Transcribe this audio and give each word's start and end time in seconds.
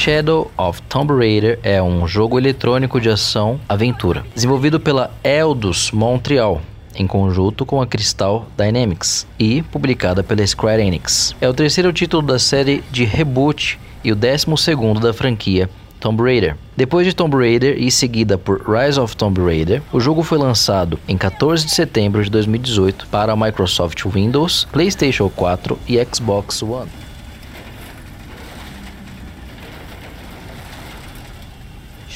Shadow 0.00 0.50
of 0.56 0.80
Tomb 0.88 1.12
Raider 1.12 1.58
é 1.62 1.82
um 1.82 2.08
jogo 2.08 2.38
eletrônico 2.38 2.98
de 2.98 3.10
ação 3.10 3.60
aventura, 3.68 4.24
desenvolvido 4.34 4.80
pela 4.80 5.10
Eidos 5.22 5.90
Montreal, 5.90 6.62
em 6.96 7.06
conjunto 7.06 7.66
com 7.66 7.82
a 7.82 7.86
Crystal 7.86 8.46
Dynamics 8.56 9.26
e 9.38 9.60
publicada 9.60 10.22
pela 10.22 10.46
Square 10.46 10.80
Enix. 10.80 11.36
É 11.38 11.46
o 11.46 11.52
terceiro 11.52 11.92
título 11.92 12.22
da 12.22 12.38
série 12.38 12.82
de 12.90 13.04
reboot 13.04 13.78
e 14.02 14.10
o 14.10 14.16
décimo 14.16 14.56
segundo 14.56 15.00
da 15.00 15.12
franquia 15.12 15.68
Tomb 16.00 16.22
Raider. 16.22 16.56
Depois 16.74 17.06
de 17.06 17.14
Tomb 17.14 17.36
Raider 17.36 17.76
e 17.78 17.90
seguida 17.90 18.38
por 18.38 18.62
Rise 18.66 18.98
of 18.98 19.14
Tomb 19.14 19.38
Raider, 19.38 19.82
o 19.92 20.00
jogo 20.00 20.22
foi 20.22 20.38
lançado 20.38 20.98
em 21.06 21.18
14 21.18 21.66
de 21.66 21.74
setembro 21.74 22.24
de 22.24 22.30
2018 22.30 23.06
para 23.08 23.36
Microsoft 23.36 24.02
Windows, 24.06 24.66
PlayStation 24.72 25.28
4 25.28 25.78
e 25.86 26.02
Xbox 26.10 26.62
One. 26.62 26.99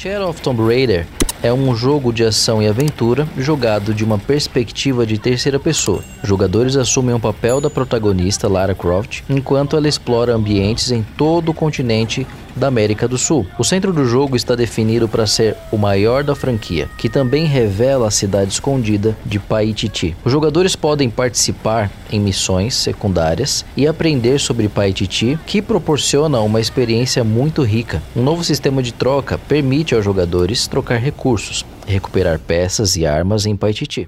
Shadow 0.05 0.29
of 0.29 0.43
Tomb 0.43 0.63
Raider 0.63 1.07
é 1.43 1.51
um 1.51 1.75
jogo 1.75 2.13
de 2.13 2.23
ação 2.25 2.63
e 2.63 2.69
aventura 2.69 3.27
jogado 3.39 3.95
de 3.95 4.05
uma 4.05 4.19
perspectiva 4.19 5.07
de 5.07 5.17
terceira 5.17 5.59
pessoa. 5.59 6.05
Jogadores 6.23 6.77
assumem 6.77 7.15
o 7.15 7.19
papel 7.19 7.59
da 7.59 7.71
protagonista 7.71 8.47
Lara 8.47 8.75
Croft 8.75 9.23
enquanto 9.31 9.79
ela 9.79 9.89
explora 9.89 10.35
ambientes 10.35 10.91
em 10.91 11.03
todo 11.17 11.49
o 11.49 11.55
continente 11.55 12.27
da 12.57 12.69
América 12.69 13.09
do 13.09 13.19
Sul. 13.19 13.47
O 13.59 13.65
centro 13.65 13.93
do 13.93 14.05
jogo 14.05 14.37
está 14.37 14.55
definido 14.55 15.09
para 15.09 15.27
ser 15.27 15.57
o 15.71 15.77
maior 15.77 16.23
da 16.23 16.35
franquia, 16.35 16.89
que 16.97 17.09
também 17.09 17.47
revela 17.47 18.09
a 18.09 18.11
cidade 18.11 18.53
escondida 18.53 19.17
de 19.25 19.39
Paititi. 19.39 20.17
Os 20.25 20.33
jogadores 20.33 20.77
podem 20.77 21.11
participar 21.11 21.91
em 22.11 22.21
missões 22.21 22.75
secundárias 22.75 23.65
e 23.77 23.87
aprender 23.87 24.39
sobre 24.39 24.69
Paititi, 24.69 25.39
que 25.47 25.61
proporciona 25.61 26.41
uma 26.41 26.61
experiência 26.61 27.25
muito 27.25 27.63
rica. 27.63 28.03
Um 28.15 28.23
novo 28.23 28.45
sistema 28.45 28.83
de 28.83 28.93
troca 28.93 29.39
permite 29.39 29.95
aos 29.95 30.05
jogadores 30.05 30.67
trocar 30.67 30.99
recursos, 30.99 31.65
recuperar 31.87 32.39
peças 32.39 32.97
e 32.97 33.07
armas 33.07 33.47
em 33.47 33.57
Paititi. 33.57 34.07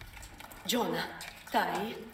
Jonah, 0.67 1.05
tá 1.53 1.67
aí? 1.75 2.06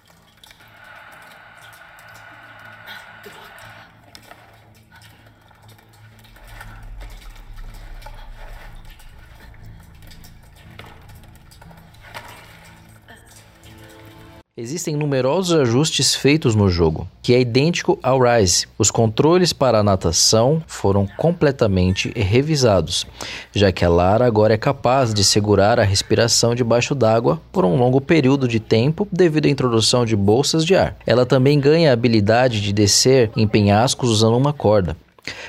Existem 14.62 14.94
numerosos 14.94 15.58
ajustes 15.58 16.14
feitos 16.14 16.54
no 16.54 16.68
jogo, 16.68 17.08
que 17.20 17.34
é 17.34 17.40
idêntico 17.40 17.98
ao 18.00 18.20
Rise. 18.20 18.68
Os 18.78 18.92
controles 18.92 19.52
para 19.52 19.80
a 19.80 19.82
natação 19.82 20.62
foram 20.68 21.04
completamente 21.16 22.12
revisados, 22.14 23.04
já 23.52 23.72
que 23.72 23.84
a 23.84 23.88
Lara 23.88 24.24
agora 24.24 24.54
é 24.54 24.56
capaz 24.56 25.12
de 25.12 25.24
segurar 25.24 25.80
a 25.80 25.82
respiração 25.82 26.54
debaixo 26.54 26.94
d'água 26.94 27.42
por 27.50 27.64
um 27.64 27.76
longo 27.76 28.00
período 28.00 28.46
de 28.46 28.60
tempo 28.60 29.08
devido 29.10 29.46
à 29.46 29.48
introdução 29.48 30.06
de 30.06 30.14
bolsas 30.14 30.64
de 30.64 30.76
ar. 30.76 30.94
Ela 31.04 31.26
também 31.26 31.58
ganha 31.58 31.90
a 31.90 31.92
habilidade 31.92 32.60
de 32.60 32.72
descer 32.72 33.32
em 33.36 33.48
penhascos 33.48 34.10
usando 34.10 34.36
uma 34.36 34.52
corda. 34.52 34.96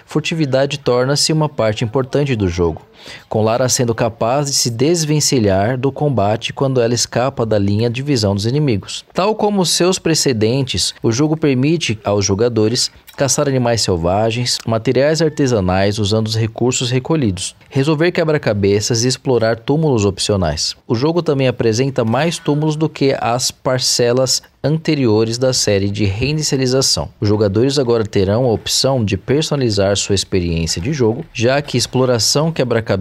Furtividade 0.07 0.79
torna-se 0.79 1.31
uma 1.31 1.49
parte 1.49 1.83
importante 1.83 2.35
do 2.35 2.47
jogo, 2.47 2.81
com 3.29 3.43
Lara 3.43 3.67
sendo 3.69 3.93
capaz 3.95 4.47
de 4.47 4.53
se 4.53 4.69
desvencilhar 4.69 5.77
do 5.77 5.91
combate 5.91 6.53
quando 6.53 6.81
ela 6.81 6.93
escapa 6.93 7.45
da 7.45 7.57
linha 7.57 7.89
de 7.89 8.01
visão 8.01 8.35
dos 8.35 8.45
inimigos. 8.45 9.03
Tal 9.13 9.35
como 9.35 9.65
seus 9.65 9.99
precedentes, 9.99 10.93
o 11.01 11.11
jogo 11.11 11.37
permite 11.37 11.99
aos 12.03 12.25
jogadores 12.25 12.91
caçar 13.15 13.47
animais 13.47 13.81
selvagens, 13.81 14.57
materiais 14.65 15.21
artesanais 15.21 15.99
usando 15.99 16.27
os 16.27 16.35
recursos 16.35 16.89
recolhidos, 16.89 17.55
resolver 17.69 18.11
quebra-cabeças 18.11 19.03
e 19.03 19.07
explorar 19.07 19.59
túmulos 19.59 20.05
opcionais. 20.05 20.75
O 20.87 20.95
jogo 20.95 21.21
também 21.21 21.47
apresenta 21.47 22.03
mais 22.03 22.37
túmulos 22.37 22.75
do 22.75 22.89
que 22.89 23.15
as 23.19 23.51
parcelas 23.51 24.41
anteriores 24.63 25.37
da 25.37 25.51
série 25.51 25.89
de 25.89 26.05
reinicialização. 26.05 27.09
Os 27.19 27.27
jogadores 27.27 27.77
agora 27.77 28.05
terão 28.05 28.45
a 28.45 28.53
opção 28.53 29.03
de 29.03 29.17
personalizar 29.17 29.97
sua 29.97 30.15
experiência 30.15 30.81
de 30.81 30.93
jogo, 30.93 31.25
já 31.33 31.61
que 31.61 31.77
exploração, 31.77 32.51
quebra-cabeças 32.51 32.92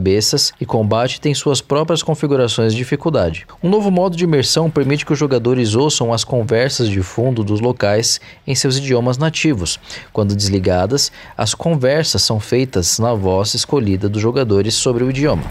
e 0.61 0.67
combate 0.67 1.21
têm 1.21 1.35
suas 1.35 1.61
próprias 1.61 2.03
configurações 2.03 2.73
de 2.73 2.79
dificuldade. 2.79 3.47
Um 3.63 3.69
novo 3.69 3.91
modo 3.91 4.17
de 4.17 4.25
imersão 4.25 4.71
permite 4.71 5.05
que 5.05 5.13
os 5.13 5.19
jogadores 5.19 5.75
ouçam 5.75 6.13
as 6.13 6.25
conversas 6.25 6.89
de 6.89 7.03
fundo 7.03 7.45
dos 7.45 7.61
locais 7.61 8.21
em 8.47 8.55
seus 8.55 8.79
idiomas 8.79 9.19
nativos. 9.19 9.79
Quando 10.13 10.37
desligadas, 10.37 11.13
as 11.37 11.55
conversas 11.55 12.23
são 12.23 12.39
feitas 12.39 12.99
na 12.99 13.15
voz 13.15 13.55
escolhida 13.55 14.09
dos 14.09 14.21
jogadores 14.21 14.75
sobre 14.75 15.05
o 15.05 15.11
idioma. 15.11 15.43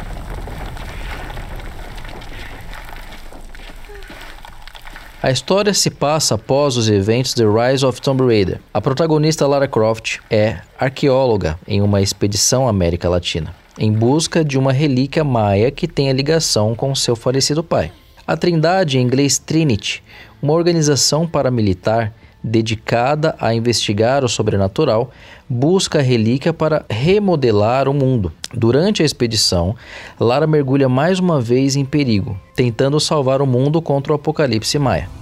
A 5.24 5.30
história 5.30 5.72
se 5.72 5.92
passa 5.92 6.34
após 6.34 6.78
os 6.78 6.90
eventos 6.90 7.36
The 7.36 7.44
Rise 7.44 7.86
of 7.86 8.02
Tomb 8.02 8.26
Raider. 8.26 8.60
A 8.74 8.82
protagonista 8.82 9.46
Lara 9.46 9.68
Croft 9.68 10.18
é 10.32 10.62
arqueóloga 10.80 11.60
em 11.68 11.80
uma 11.80 12.02
expedição 12.02 12.66
à 12.66 12.72
América 12.72 13.08
Latina, 13.08 13.54
em 13.78 13.92
busca 13.92 14.44
de 14.44 14.58
uma 14.58 14.72
relíquia 14.72 15.24
maia 15.24 15.72
que 15.72 15.88
tenha 15.88 16.14
ligação 16.14 16.76
com 16.76 16.94
seu 16.94 17.16
falecido 17.16 17.64
pai. 17.64 17.92
A 18.26 18.38
Trindade, 18.38 18.98
em 18.98 19.02
inglês 19.02 19.38
Trinity, 19.38 20.04
uma 20.42 20.54
organização 20.54 21.28
paramilitar 21.28 22.14
dedicada 22.44 23.36
a 23.40 23.54
investigar 23.54 24.24
o 24.24 24.30
sobrenatural, 24.30 25.12
busca 25.48 26.00
a 26.00 26.02
relíquia 26.02 26.52
para 26.52 26.86
remodelar 26.90 27.88
o 27.88 27.94
mundo. 27.94 28.32
Durante 28.54 29.04
a 29.04 29.06
expedição, 29.06 29.76
Lara 30.20 30.48
mergulha 30.48 30.90
mais 30.90 31.20
uma 31.20 31.40
vez 31.40 31.76
em 31.76 31.86
perigo, 31.86 32.40
tentando 32.56 33.00
salvar 33.00 33.42
o 33.42 33.48
mundo 33.48 33.82
contra 33.82 34.12
o 34.12 34.16
apocalipse 34.16 34.80
maia. 34.80 35.21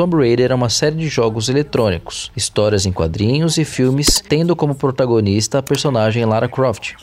Tomb 0.00 0.16
Raider 0.16 0.50
é 0.50 0.54
uma 0.54 0.70
série 0.70 0.96
de 0.96 1.08
jogos 1.08 1.50
eletrônicos, 1.50 2.32
histórias 2.34 2.86
em 2.86 2.90
quadrinhos 2.90 3.58
e 3.58 3.66
filmes, 3.66 4.18
tendo 4.26 4.56
como 4.56 4.74
protagonista 4.74 5.58
a 5.58 5.62
personagem 5.62 6.24
Lara 6.24 6.48
Croft. 6.48 6.94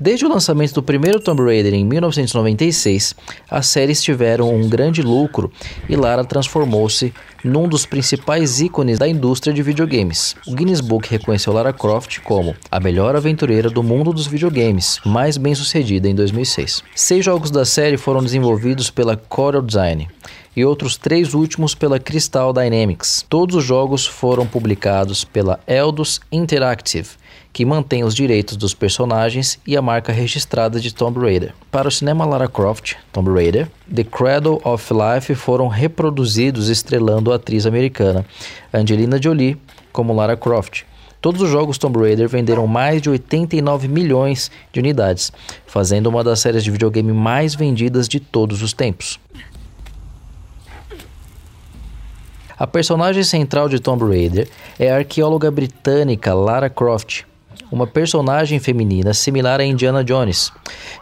Desde 0.00 0.24
o 0.24 0.28
lançamento 0.30 0.72
do 0.72 0.82
primeiro 0.82 1.20
Tomb 1.20 1.42
Raider 1.42 1.74
em 1.74 1.84
1996, 1.84 3.14
as 3.50 3.66
séries 3.66 4.02
tiveram 4.02 4.54
um 4.54 4.66
grande 4.70 5.02
lucro 5.02 5.52
e 5.86 5.94
Lara 5.94 6.24
transformou-se 6.24 7.12
num 7.42 7.68
dos 7.68 7.86
principais 7.86 8.60
ícones 8.60 8.98
da 8.98 9.08
indústria 9.08 9.52
de 9.52 9.62
videogames. 9.62 10.36
O 10.46 10.54
Guinness 10.54 10.80
Book 10.80 11.08
reconheceu 11.10 11.52
Lara 11.52 11.72
Croft 11.72 12.20
como 12.20 12.54
a 12.70 12.80
melhor 12.80 13.16
aventureira 13.16 13.70
do 13.70 13.82
mundo 13.82 14.12
dos 14.12 14.26
videogames, 14.26 15.00
mais 15.04 15.36
bem-sucedida 15.36 16.08
em 16.08 16.14
2006. 16.14 16.82
Seis 16.94 17.24
jogos 17.24 17.50
da 17.50 17.64
série 17.64 17.96
foram 17.96 18.22
desenvolvidos 18.22 18.90
pela 18.90 19.16
Corel 19.16 19.62
Design 19.62 20.08
e 20.56 20.64
outros 20.64 20.96
três 20.96 21.34
últimos 21.34 21.74
pela 21.74 21.98
Crystal 21.98 22.52
Dynamics. 22.52 23.24
Todos 23.28 23.56
os 23.56 23.64
jogos 23.64 24.06
foram 24.06 24.46
publicados 24.46 25.24
pela 25.24 25.60
Eidos 25.66 26.20
Interactive, 26.30 27.08
que 27.52 27.64
mantém 27.64 28.04
os 28.04 28.14
direitos 28.14 28.56
dos 28.56 28.74
personagens 28.74 29.58
e 29.66 29.76
a 29.76 29.82
marca 29.82 30.12
registrada 30.12 30.78
de 30.78 30.94
Tomb 30.94 31.18
Raider. 31.18 31.52
Para 31.70 31.88
o 31.88 31.90
cinema 31.90 32.24
Lara 32.24 32.48
Croft, 32.48 32.94
Tomb 33.12 33.30
Raider, 33.30 33.68
The 33.94 34.04
Cradle 34.04 34.60
of 34.64 34.92
Life 34.92 35.34
foram 35.34 35.68
reproduzidos 35.68 36.68
estrelando 36.68 37.32
a 37.32 37.36
atriz 37.36 37.66
americana 37.66 38.24
Angelina 38.72 39.20
Jolie 39.20 39.56
como 39.92 40.14
Lara 40.14 40.36
Croft. 40.36 40.84
Todos 41.20 41.42
os 41.42 41.50
jogos 41.50 41.76
Tomb 41.76 41.98
Raider 41.98 42.28
venderam 42.28 42.66
mais 42.66 43.02
de 43.02 43.10
89 43.10 43.88
milhões 43.88 44.50
de 44.72 44.80
unidades, 44.80 45.30
fazendo 45.66 46.06
uma 46.06 46.24
das 46.24 46.40
séries 46.40 46.64
de 46.64 46.70
videogame 46.70 47.12
mais 47.12 47.54
vendidas 47.54 48.08
de 48.08 48.20
todos 48.20 48.62
os 48.62 48.72
tempos. 48.72 49.20
A 52.58 52.66
personagem 52.66 53.22
central 53.22 53.68
de 53.68 53.80
Tomb 53.80 54.04
Raider 54.04 54.48
é 54.78 54.90
a 54.90 54.96
arqueóloga 54.96 55.50
britânica 55.50 56.32
Lara 56.32 56.70
Croft, 56.70 57.24
uma 57.70 57.86
personagem 57.86 58.58
feminina 58.58 59.14
similar 59.14 59.60
a 59.60 59.64
Indiana 59.64 60.04
Jones. 60.04 60.52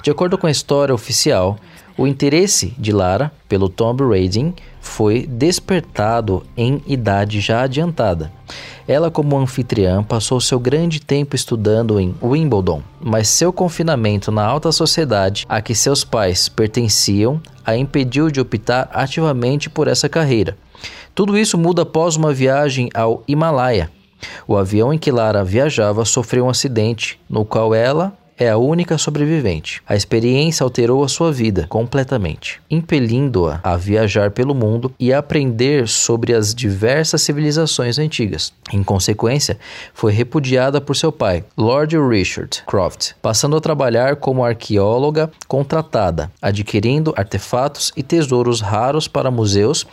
De 0.03 0.11
acordo 0.11 0.37
com 0.37 0.47
a 0.47 0.51
história 0.51 0.95
oficial, 0.95 1.57
o 1.97 2.07
interesse 2.07 2.75
de 2.79 2.93
Lara 2.93 3.33
pelo 3.49 3.69
Tomb 3.69 4.05
Raider 4.05 4.53
foi 4.81 5.27
despertado 5.27 6.45
em 6.57 6.81
idade 6.87 7.41
já 7.41 7.63
adiantada. 7.63 8.33
Ela, 8.87 9.11
como 9.11 9.37
anfitriã, 9.37 10.03
passou 10.03 10.41
seu 10.41 10.59
grande 10.59 11.01
tempo 11.01 11.37
estudando 11.37 12.01
em 12.01 12.15
Wimbledon, 12.23 12.83
mas 13.01 13.29
seu 13.29 13.53
confinamento 13.53 14.31
na 14.31 14.45
alta 14.45 14.73
sociedade 14.73 15.45
a 15.49 15.61
que 15.61 15.75
seus 15.75 16.05
pais 16.05 16.49
pertenciam 16.49 17.41
a 17.67 17.77
impediu 17.77 18.31
de 18.31 18.41
optar 18.41 18.89
ativamente 18.93 19.69
por 19.69 19.89
essa 19.89 20.09
carreira. 20.09 20.57
Tudo 21.15 21.37
isso 21.37 21.59
muda 21.59 21.83
após 21.83 22.17
uma 22.17 22.33
viagem 22.33 22.89
ao 22.95 23.25
Himalaia, 23.27 23.91
O 24.47 24.57
avião 24.57 24.93
em 24.93 24.99
que 24.99 25.11
Lara 25.11 25.45
viajava 25.45 26.05
sofreu 26.05 26.47
um 26.47 26.51
acidente, 26.51 27.21
no 27.29 27.45
qual 27.45 27.75
ela 27.75 28.17
é 28.39 28.49
a 28.49 28.57
única 28.57 28.97
sobrevivente. 28.97 29.83
A 29.87 29.97
experiência 29.97 30.63
alterou 30.63 31.03
a 31.03 31.09
sua 31.09 31.33
vida 31.33 31.67
completamente, 31.69 32.61
impelindo-a 32.71 33.59
a 33.63 33.77
viajar 33.77 34.31
pelo 34.31 34.55
mundo 34.55 34.95
e 34.99 35.13
aprender 35.13 35.89
sobre 35.89 36.33
as 36.33 36.55
diversas 36.55 37.21
civilizações 37.23 37.99
antigas. 37.99 38.53
Em 38.73 38.83
consequência, 38.85 39.59
foi 39.93 40.13
repudiada 40.13 40.81
por 40.81 40.95
seu 40.95 41.11
pai, 41.11 41.45
Lord 41.57 41.99
Richard 41.99 42.63
Croft, 42.65 43.15
passando 43.21 43.57
a 43.57 43.61
trabalhar 43.61 44.17
como 44.17 44.45
arqueóloga 44.45 45.31
contratada, 45.49 46.31
adquirindo 46.41 47.13
artefatos 47.17 47.93
e 47.97 48.03
tesouros 48.03 48.61
raros 48.61 49.09
para 49.09 49.31
museus 49.31 49.85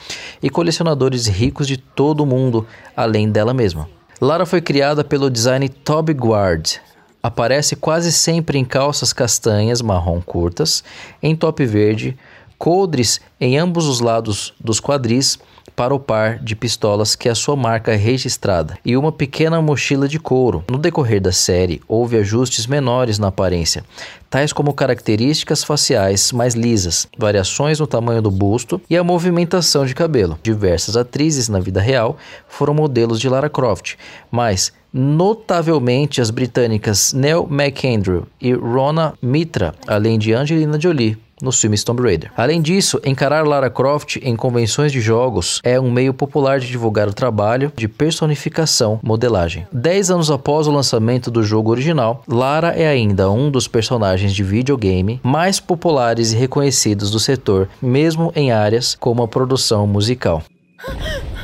e 0.42 0.50
colecionadores 0.50 1.26
ricos 1.26 1.68
de 1.68 1.78
todo 1.78 2.22
o 2.22 2.26
mundo, 2.26 2.68
além 2.96 3.32
dela 3.32 3.54
mesma. 3.54 3.95
Lara 4.22 4.46
foi 4.46 4.62
criada 4.62 5.04
pelo 5.04 5.30
design 5.30 5.68
Toby 5.70 6.14
Guard, 6.14 6.80
Aparece 7.26 7.76
quase 7.76 8.12
sempre 8.12 8.60
em 8.60 8.64
calças 8.64 9.12
castanhas 9.12 9.82
marrom 9.82 10.22
curtas, 10.22 10.84
em 11.24 11.36
top 11.36 11.66
verde, 11.66 12.16
coldres 12.56 13.20
em 13.42 13.58
ambos 13.58 13.88
os 13.88 14.00
lados 14.00 14.54
dos 14.60 14.80
quadris 14.80 15.40
para 15.76 15.94
o 15.94 16.00
par 16.00 16.40
de 16.40 16.56
pistolas 16.56 17.16
que 17.16 17.28
é 17.28 17.32
a 17.32 17.36
sua 17.36 17.56
marca 17.56 17.96
registrada 17.96 18.78
e 18.86 18.96
uma 18.96 19.12
pequena 19.12 19.62
mochila 19.62 20.08
de 20.08 20.20
couro. 20.20 20.64
No 20.70 20.78
decorrer 20.78 21.22
da 21.22 21.32
série, 21.32 21.82
houve 21.88 22.18
ajustes 22.18 22.66
menores 22.66 23.20
na 23.20 23.28
aparência, 23.28 23.84
tais 24.30 24.54
como 24.54 24.74
características 24.74 25.64
faciais 25.64 26.32
mais 26.32 26.54
lisas, 26.54 27.08
variações 27.18 27.80
no 27.80 27.88
tamanho 27.88 28.22
do 28.22 28.32
busto 28.32 28.82
e 28.90 28.98
a 28.98 29.04
movimentação 29.04 29.86
de 29.86 29.94
cabelo. 29.94 30.40
Diversas 30.42 30.96
atrizes 30.96 31.50
na 31.50 31.60
vida 31.60 31.82
real 31.82 32.18
foram 32.48 32.74
modelos 32.74 33.20
de 33.20 33.28
Lara 33.28 33.50
Croft, 33.50 33.96
mas 34.32 34.72
notavelmente 34.94 36.22
as 36.22 36.30
britânicas 36.30 37.12
Nell 37.12 37.48
McAndrew 37.52 38.26
e 38.40 38.54
Rona 38.54 39.14
Mitra, 39.22 39.76
além 39.86 40.18
de 40.18 40.34
Angelina 40.34 40.80
Jolie 40.80 41.18
nos 41.42 41.60
filmes 41.60 41.84
Tomb 41.84 42.02
Raider. 42.02 42.32
Além 42.36 42.62
disso, 42.62 43.00
encarar 43.06 43.46
Lara 43.46 43.70
Croft 43.70 44.18
em 44.18 44.36
convenções 44.36 44.92
de 44.92 45.02
jogos 45.02 45.60
é 45.64 45.80
um 45.80 45.92
meio 45.92 46.14
popular 46.14 46.60
de 46.60 46.68
divulgar 46.68 47.08
o 47.08 47.14
trabalho 47.14 47.72
de 47.76 47.88
personificação 47.88 49.00
modelagem. 49.04 49.68
Dez 49.72 50.10
anos 50.10 50.32
após 50.32 50.68
o 50.68 50.72
lançamento 50.72 51.30
do 51.30 51.44
jogo 51.44 51.72
original, 51.72 52.24
Lara 52.28 52.70
é 52.70 52.88
ainda 52.88 53.30
um 53.30 53.52
dos 53.52 53.68
personagens 53.68 54.34
de 54.34 54.44
videogame 54.44 55.20
mais 55.24 55.60
populares 55.60 56.32
e 56.32 56.38
reconhecidos 56.38 57.12
do 57.12 57.20
setor, 57.20 57.70
mesmo 57.82 58.32
em 58.36 58.52
áreas 58.52 58.96
como 58.96 59.24
a 59.24 59.28
produção 59.28 59.86
musical. 59.86 60.44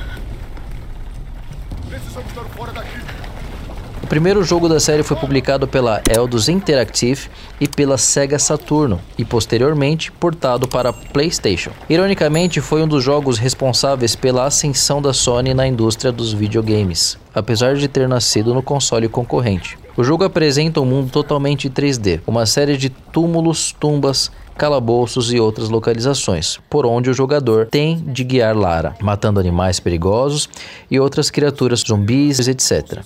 primeiro 4.12 4.44
jogo 4.44 4.68
da 4.68 4.78
série 4.78 5.04
foi 5.04 5.16
publicado 5.16 5.66
pela 5.66 6.02
Eidos 6.06 6.50
Interactive 6.50 7.30
e 7.62 7.66
pela 7.66 7.98
Sega 7.98 8.38
Saturno 8.38 9.00
e 9.18 9.24
posteriormente 9.24 10.12
portado 10.12 10.68
para 10.68 10.92
PlayStation. 10.92 11.72
Ironicamente, 11.90 12.60
foi 12.60 12.84
um 12.84 12.88
dos 12.90 13.02
jogos 13.02 13.38
responsáveis 13.38 14.14
pela 14.14 14.46
ascensão 14.46 15.02
da 15.02 15.14
Sony 15.14 15.54
na 15.54 15.66
indústria 15.66 16.12
dos 16.12 16.34
videogames, 16.34 17.18
apesar 17.34 17.76
de 17.76 17.88
ter 17.88 18.06
nascido 18.06 18.54
no 18.54 18.62
console 18.62 19.08
concorrente. 19.08 19.80
O 19.96 20.04
jogo 20.04 20.26
apresenta 20.26 20.82
um 20.82 20.86
mundo 20.86 21.10
totalmente 21.10 21.70
3D, 21.70 22.20
uma 22.28 22.46
série 22.46 22.76
de 22.76 22.90
túmulos, 22.90 23.72
tumbas, 23.72 24.30
calabouços 24.58 25.32
e 25.32 25.40
outras 25.40 25.70
localizações, 25.70 26.60
por 26.70 26.86
onde 26.86 27.10
o 27.10 27.14
jogador 27.14 27.68
tem 27.68 27.96
de 27.98 28.26
guiar 28.26 28.58
Lara, 28.58 28.94
matando 29.00 29.40
animais 29.40 29.80
perigosos 29.80 30.50
e 30.90 31.00
outras 31.00 31.32
criaturas 31.32 31.80
zumbis, 31.80 32.46
etc 32.46 33.06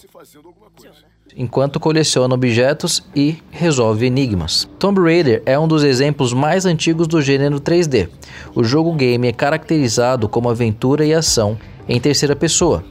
enquanto 1.35 1.79
coleciona 1.79 2.33
objetos 2.33 3.03
e 3.15 3.37
resolve 3.51 4.05
enigmas. 4.05 4.69
Tomb 4.79 5.01
Raider 5.01 5.41
é 5.45 5.57
um 5.59 5.67
dos 5.67 5.83
exemplos 5.83 6.33
mais 6.33 6.65
antigos 6.65 7.07
do 7.07 7.21
gênero 7.21 7.59
3D. 7.59 8.09
O 8.53 8.63
jogo 8.63 8.93
game 8.93 9.27
é 9.27 9.33
caracterizado 9.33 10.29
como 10.29 10.49
aventura 10.49 11.05
e 11.05 11.13
ação 11.13 11.57
em 11.87 11.99
terceira 11.99 12.35
pessoa, 12.35 12.83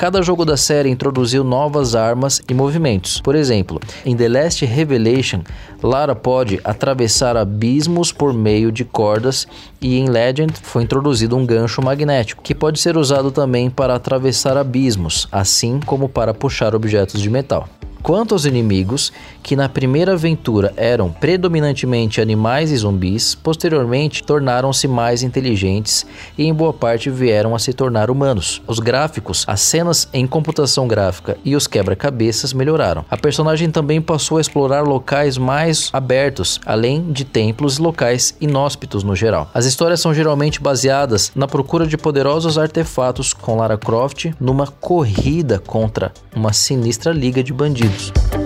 Cada 0.00 0.22
jogo 0.22 0.46
da 0.46 0.56
série 0.56 0.88
introduziu 0.88 1.44
novas 1.44 1.94
armas 1.94 2.40
e 2.48 2.54
movimentos. 2.54 3.20
Por 3.20 3.34
exemplo, 3.34 3.78
em 4.02 4.16
The 4.16 4.30
Last 4.30 4.64
Revelation, 4.64 5.42
Lara 5.82 6.14
pode 6.14 6.58
atravessar 6.64 7.36
abismos 7.36 8.10
por 8.10 8.32
meio 8.32 8.72
de 8.72 8.82
cordas 8.82 9.46
e 9.78 9.98
em 9.98 10.08
Legend 10.08 10.54
foi 10.62 10.84
introduzido 10.84 11.36
um 11.36 11.44
gancho 11.44 11.82
magnético, 11.82 12.42
que 12.42 12.54
pode 12.54 12.80
ser 12.80 12.96
usado 12.96 13.30
também 13.30 13.68
para 13.68 13.94
atravessar 13.94 14.56
abismos, 14.56 15.28
assim 15.30 15.80
como 15.84 16.08
para 16.08 16.32
puxar 16.32 16.74
objetos 16.74 17.20
de 17.20 17.28
metal. 17.28 17.68
Quanto 18.02 18.34
aos 18.34 18.44
inimigos, 18.44 19.12
que 19.42 19.54
na 19.54 19.68
primeira 19.68 20.12
aventura 20.12 20.72
eram 20.76 21.10
predominantemente 21.10 22.20
animais 22.20 22.70
e 22.70 22.76
zumbis, 22.76 23.34
posteriormente 23.34 24.22
tornaram-se 24.22 24.88
mais 24.88 25.22
inteligentes 25.22 26.06
e 26.36 26.44
em 26.44 26.54
boa 26.54 26.72
parte 26.72 27.10
vieram 27.10 27.54
a 27.54 27.58
se 27.58 27.72
tornar 27.72 28.10
humanos. 28.10 28.62
Os 28.66 28.78
gráficos, 28.78 29.44
as 29.46 29.60
cenas 29.60 30.08
em 30.12 30.26
computação 30.26 30.88
gráfica 30.88 31.36
e 31.44 31.54
os 31.54 31.66
quebra-cabeças 31.66 32.52
melhoraram. 32.52 33.04
A 33.10 33.16
personagem 33.16 33.70
também 33.70 34.00
passou 34.00 34.38
a 34.38 34.40
explorar 34.40 34.82
locais 34.82 35.36
mais 35.36 35.90
abertos, 35.92 36.60
além 36.64 37.12
de 37.12 37.24
templos 37.24 37.76
e 37.76 37.82
locais 37.82 38.34
inóspitos 38.40 39.04
no 39.04 39.14
geral. 39.14 39.50
As 39.52 39.66
histórias 39.66 40.00
são 40.00 40.14
geralmente 40.14 40.60
baseadas 40.60 41.32
na 41.34 41.46
procura 41.46 41.86
de 41.86 41.96
poderosos 41.96 42.58
artefatos 42.58 43.32
com 43.32 43.56
Lara 43.56 43.76
Croft 43.76 44.32
numa 44.40 44.66
corrida 44.66 45.58
contra 45.58 46.12
uma 46.34 46.52
sinistra 46.52 47.12
liga 47.12 47.42
de 47.42 47.52
bandidos. 47.52 47.89
Thanks. 47.90 48.39